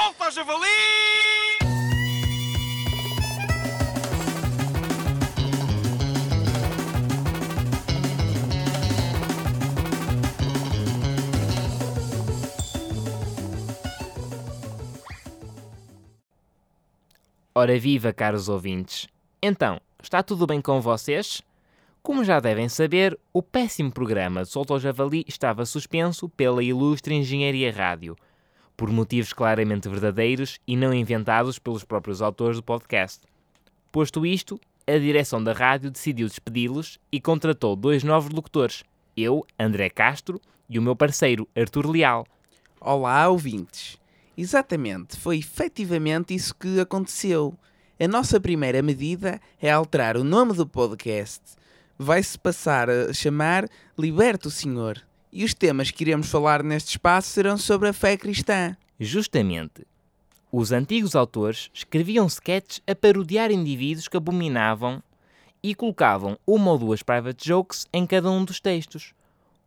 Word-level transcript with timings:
Solta 0.00 0.30
javali! 0.30 0.66
Ora 17.54 17.78
viva, 17.78 18.10
caros 18.14 18.48
ouvintes! 18.48 19.06
Então, 19.42 19.78
está 20.02 20.22
tudo 20.22 20.46
bem 20.46 20.62
com 20.62 20.80
vocês? 20.80 21.42
Como 22.02 22.24
já 22.24 22.40
devem 22.40 22.70
saber, 22.70 23.18
o 23.34 23.42
péssimo 23.42 23.92
programa 23.92 24.44
de 24.44 24.48
Solta 24.48 24.72
ao 24.72 24.80
Javali 24.80 25.26
estava 25.28 25.66
suspenso 25.66 26.26
pela 26.30 26.62
ilustre 26.62 27.14
Engenharia 27.14 27.70
Rádio, 27.70 28.16
por 28.80 28.90
motivos 28.90 29.34
claramente 29.34 29.90
verdadeiros 29.90 30.58
e 30.66 30.74
não 30.74 30.94
inventados 30.94 31.58
pelos 31.58 31.84
próprios 31.84 32.22
autores 32.22 32.56
do 32.56 32.62
podcast. 32.62 33.20
Posto 33.92 34.24
isto, 34.24 34.58
a 34.86 34.96
direção 34.96 35.44
da 35.44 35.52
rádio 35.52 35.90
decidiu 35.90 36.26
despedi-los 36.26 36.98
e 37.12 37.20
contratou 37.20 37.76
dois 37.76 38.02
novos 38.02 38.32
locutores, 38.32 38.82
eu, 39.14 39.46
André 39.58 39.90
Castro, 39.90 40.40
e 40.66 40.78
o 40.78 40.82
meu 40.82 40.96
parceiro, 40.96 41.46
Artur 41.54 41.90
Leal. 41.90 42.26
Olá, 42.80 43.28
ouvintes. 43.28 43.98
Exatamente, 44.34 45.14
foi 45.18 45.36
efetivamente 45.36 46.34
isso 46.34 46.54
que 46.54 46.80
aconteceu. 46.80 47.52
A 48.02 48.08
nossa 48.08 48.40
primeira 48.40 48.80
medida 48.80 49.42
é 49.60 49.70
alterar 49.70 50.16
o 50.16 50.24
nome 50.24 50.54
do 50.54 50.66
podcast. 50.66 51.42
Vai-se 51.98 52.38
passar 52.38 52.88
a 52.88 53.12
chamar 53.12 53.68
Liberta 53.98 54.48
o 54.48 54.50
Senhor. 54.50 55.09
E 55.32 55.44
os 55.44 55.54
temas 55.54 55.90
que 55.90 56.02
iremos 56.02 56.28
falar 56.28 56.62
neste 56.62 56.90
espaço 56.90 57.28
serão 57.28 57.56
sobre 57.56 57.88
a 57.88 57.92
fé 57.92 58.16
cristã. 58.16 58.76
Justamente. 58.98 59.86
Os 60.52 60.72
antigos 60.72 61.14
autores 61.14 61.70
escreviam 61.72 62.26
sketches 62.26 62.82
a 62.86 62.94
parodiar 62.94 63.52
indivíduos 63.52 64.08
que 64.08 64.16
abominavam 64.16 65.00
e 65.62 65.74
colocavam 65.74 66.36
uma 66.44 66.72
ou 66.72 66.78
duas 66.78 67.02
private 67.02 67.46
jokes 67.46 67.86
em 67.92 68.04
cada 68.04 68.30
um 68.30 68.44
dos 68.44 68.60
textos. 68.60 69.14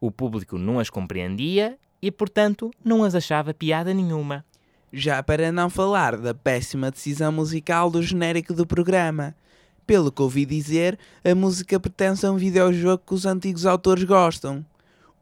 O 0.00 0.10
público 0.12 0.56
não 0.56 0.78
as 0.78 0.88
compreendia 0.88 1.76
e, 2.00 2.10
portanto, 2.10 2.70
não 2.84 3.02
as 3.02 3.16
achava 3.16 3.52
piada 3.52 3.92
nenhuma. 3.92 4.44
Já 4.92 5.20
para 5.22 5.50
não 5.50 5.68
falar 5.68 6.16
da 6.16 6.32
péssima 6.32 6.90
decisão 6.90 7.32
musical 7.32 7.90
do 7.90 8.00
genérico 8.00 8.54
do 8.54 8.64
programa. 8.64 9.34
Pelo 9.86 10.12
que 10.12 10.22
ouvi 10.22 10.46
dizer, 10.46 10.98
a 11.24 11.34
música 11.34 11.80
pertence 11.80 12.24
a 12.24 12.30
um 12.30 12.36
videojogo 12.36 13.02
que 13.04 13.14
os 13.14 13.26
antigos 13.26 13.66
autores 13.66 14.04
gostam. 14.04 14.64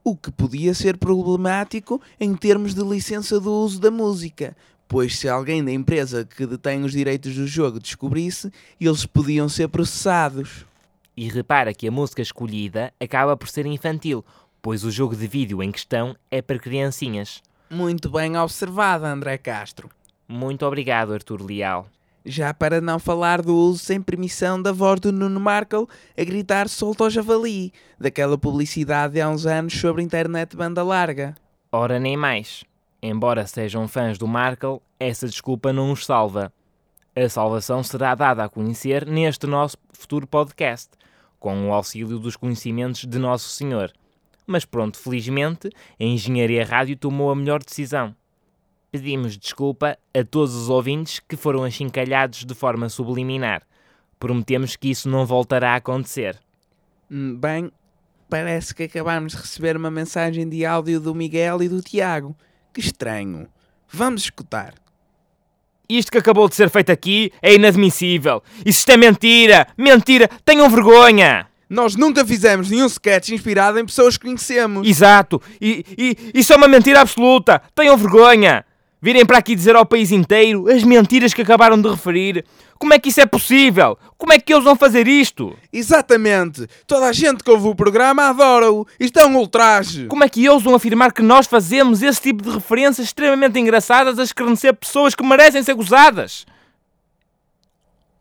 O 0.09 0.15
que 0.17 0.31
podia 0.31 0.73
ser 0.73 0.97
problemático 0.99 2.01
em 2.21 2.33
termos 2.37 2.73
de 2.73 2.81
licença 2.81 3.41
do 3.41 3.53
uso 3.53 3.81
da 3.81 3.91
música, 3.91 4.57
pois 4.87 5.19
se 5.19 5.29
alguém 5.29 5.65
da 5.65 5.73
empresa 5.73 6.25
que 6.25 6.47
detém 6.47 6.85
os 6.85 6.93
direitos 6.93 7.35
do 7.35 7.45
jogo 7.45 7.81
descobrisse, 7.81 8.53
eles 8.81 9.05
podiam 9.05 9.49
ser 9.49 9.67
processados. 9.67 10.65
E 11.17 11.29
repara 11.29 11.75
que 11.75 11.89
a 11.89 11.91
música 11.91 12.23
escolhida 12.23 12.95
acaba 13.01 13.37
por 13.37 13.49
ser 13.49 13.67
infantil, 13.67 14.25
pois 14.63 14.85
o 14.85 14.93
jogo 14.93 15.17
de 15.17 15.27
vídeo 15.27 15.61
em 15.61 15.73
questão 15.73 16.15
é 16.31 16.41
para 16.41 16.61
criancinhas. 16.61 17.43
Muito 17.69 18.09
bem 18.09 18.37
observado, 18.37 19.07
André 19.07 19.37
Castro. 19.39 19.91
Muito 20.29 20.65
obrigado, 20.65 21.15
Artur 21.15 21.45
Leal. 21.45 21.91
Já 22.29 22.53
para 22.53 22.81
não 22.81 22.99
falar 22.99 23.41
do 23.41 23.55
uso 23.55 23.79
sem 23.79 24.03
permissão 24.03 24.61
da 24.61 24.73
voz 24.73 24.99
do 24.99 25.13
Nuno 25.13 25.39
Markle 25.39 25.87
a 26.19 26.25
gritar 26.25 26.69
solta 26.69 27.05
ao 27.05 27.11
javali, 27.11 27.73
daquela 28.01 28.37
publicidade 28.37 29.15
de 29.15 29.21
há 29.21 29.29
uns 29.29 29.47
anos 29.47 29.79
sobre 29.79 30.03
internet 30.03 30.57
banda 30.57 30.83
larga. 30.83 31.37
Ora, 31.71 32.01
nem 32.01 32.17
mais. 32.17 32.65
Embora 33.01 33.47
sejam 33.47 33.87
fãs 33.87 34.19
do 34.19 34.27
Markle, 34.27 34.81
essa 34.99 35.29
desculpa 35.29 35.73
não 35.73 35.93
os 35.93 36.05
salva. 36.05 36.53
A 37.15 37.29
salvação 37.29 37.81
será 37.85 38.13
dada 38.17 38.43
a 38.43 38.49
conhecer 38.49 39.07
neste 39.07 39.47
nosso 39.47 39.77
futuro 39.93 40.27
podcast, 40.27 40.91
com 41.39 41.69
o 41.69 41.73
auxílio 41.73 42.19
dos 42.19 42.35
conhecimentos 42.35 43.05
de 43.05 43.19
Nosso 43.21 43.51
Senhor. 43.51 43.93
Mas 44.45 44.65
pronto, 44.65 44.99
felizmente, 44.99 45.71
a 46.01 46.03
Engenharia 46.03 46.65
Rádio 46.65 46.97
tomou 46.97 47.31
a 47.31 47.37
melhor 47.37 47.63
decisão. 47.63 48.17
Pedimos 48.97 49.37
desculpa 49.37 49.99
a 50.15 50.25
todos 50.25 50.55
os 50.55 50.71
ouvintes 50.71 51.21
que 51.21 51.37
foram 51.37 51.65
achincalhados 51.65 52.47
de 52.47 52.55
forma 52.55 52.89
subliminar. 52.89 53.61
Prometemos 54.19 54.75
que 54.75 54.89
isso 54.89 55.07
não 55.07 55.27
voltará 55.27 55.73
a 55.73 55.77
acontecer. 55.77 56.39
Hum, 57.11 57.37
Bem, 57.37 57.71
parece 58.31 58.75
que 58.75 58.85
acabámos 58.85 59.33
de 59.33 59.39
receber 59.39 59.77
uma 59.77 59.91
mensagem 59.91 60.49
de 60.49 60.65
áudio 60.65 60.99
do 60.99 61.15
Miguel 61.15 61.63
e 61.63 61.69
do 61.69 61.83
Tiago. 61.83 62.35
Que 62.73 62.81
estranho. 62.81 63.47
Vamos 63.87 64.23
escutar. 64.23 64.73
Isto 65.87 66.11
que 66.11 66.19
acabou 66.19 66.49
de 66.49 66.55
ser 66.55 66.71
feito 66.71 66.91
aqui 66.91 67.31
é 67.43 67.55
inadmissível. 67.55 68.43
Isto 68.65 68.93
é 68.93 68.97
mentira! 68.97 69.69
Mentira! 69.77 70.27
Tenham 70.43 70.71
vergonha! 70.71 71.49
Nós 71.69 71.97
nunca 71.97 72.25
fizemos 72.25 72.71
nenhum 72.71 72.87
sketch 72.87 73.29
inspirado 73.29 73.79
em 73.79 73.85
pessoas 73.85 74.17
que 74.17 74.25
conhecemos. 74.25 74.89
Exato! 74.89 75.39
E, 75.61 75.85
e 75.99 76.41
isso 76.41 76.55
é 76.55 76.57
uma 76.57 76.67
mentira 76.67 77.03
absoluta! 77.03 77.61
Tenham 77.75 77.99
vergonha! 77.99 78.65
Virem 79.01 79.27
para 79.27 79.39
aqui 79.39 79.55
dizer 79.55 79.77
ao 79.77 79.85
país 79.85 80.11
inteiro 80.11 80.69
as 80.69 80.83
mentiras 80.83 81.35
que 81.35 81.43
acabaram 81.43 81.81
de 81.81 81.89
referir. 81.89 82.45
Como 82.79 82.95
é 82.95 82.99
que 82.99 83.11
isso 83.11 83.21
é 83.21 83.27
possível? 83.27 83.99
Como 84.17 84.33
é 84.33 84.39
que 84.39 84.53
eles 84.53 84.65
vão 84.65 84.75
fazer 84.75 85.07
isto? 85.07 85.57
Exatamente. 85.71 86.67
Toda 86.87 87.07
a 87.07 87.13
gente 87.13 87.45
que 87.45 87.51
ouve 87.51 87.69
o 87.69 87.75
programa 87.75 88.25
adora-o. 88.25 88.87
Isto 88.99 89.19
é 89.19 89.27
um 89.27 89.37
ultraje. 89.37 90.07
Como 90.07 90.25
é 90.25 90.29
que 90.29 90.45
eles 90.45 90.63
vão 90.63 90.75
afirmar 90.75 91.13
que 91.13 91.23
nós 91.23 91.47
fazemos 91.47 92.03
esse 92.03 92.21
tipo 92.21 92.43
de 92.43 92.51
referências 92.51 93.07
extremamente 93.07 93.59
engraçadas 93.59 94.19
a 94.19 94.23
escarnecer 94.23 94.75
pessoas 94.75 95.15
que 95.15 95.25
merecem 95.25 95.63
ser 95.63 95.75
gozadas? 95.75 96.47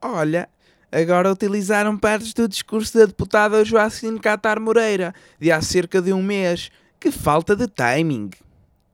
Olha, 0.01 0.49
agora 0.91 1.31
utilizaram 1.31 1.97
partes 1.97 2.33
do 2.33 2.47
discurso 2.47 2.97
da 2.97 3.05
deputada 3.05 3.63
Joacine 3.63 4.19
Catar 4.19 4.59
Moreira, 4.59 5.15
de 5.39 5.51
há 5.51 5.61
cerca 5.61 6.01
de 6.01 6.11
um 6.11 6.21
mês. 6.21 6.69
Que 6.99 7.11
falta 7.11 7.55
de 7.55 7.67
timing. 7.67 8.29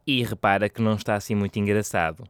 E 0.06 0.23
repara 0.23 0.69
que 0.69 0.81
não 0.81 0.95
está 0.95 1.16
assim 1.16 1.35
muito 1.35 1.57
engraçado. 1.59 2.23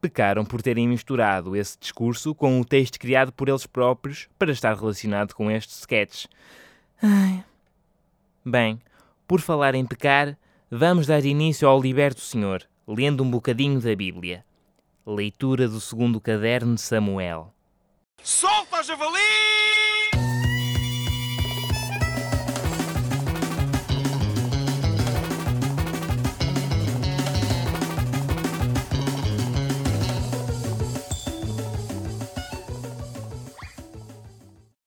Pecaram 0.00 0.44
por 0.44 0.62
terem 0.62 0.88
misturado 0.88 1.56
esse 1.56 1.78
discurso 1.78 2.34
com 2.34 2.60
o 2.60 2.64
texto 2.64 2.98
criado 2.98 3.32
por 3.32 3.48
eles 3.48 3.66
próprios 3.66 4.28
para 4.38 4.52
estar 4.52 4.76
relacionado 4.76 5.34
com 5.34 5.50
estes 5.50 5.78
sketches. 5.80 6.28
Ai. 7.02 7.44
Bem, 8.44 8.80
por 9.26 9.40
falar 9.40 9.74
em 9.74 9.84
pecar, 9.84 10.36
vamos 10.70 11.06
dar 11.06 11.24
início 11.24 11.66
ao 11.66 11.80
Liberto 11.80 12.20
Senhor, 12.20 12.62
lendo 12.86 13.22
um 13.24 13.30
bocadinho 13.30 13.80
da 13.80 13.94
Bíblia. 13.94 14.44
Leitura 15.06 15.68
do 15.68 15.80
segundo 15.80 16.20
caderno 16.20 16.74
de 16.74 16.80
Samuel. 16.80 17.52
Solta 18.22 18.82
javali! 18.82 19.85